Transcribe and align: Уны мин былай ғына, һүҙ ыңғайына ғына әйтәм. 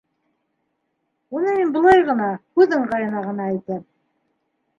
Уны 1.39 1.53
мин 1.59 1.73
былай 1.75 2.01
ғына, 2.09 2.31
һүҙ 2.61 2.75
ыңғайына 2.79 3.23
ғына 3.29 3.47
әйтәм. 3.53 3.87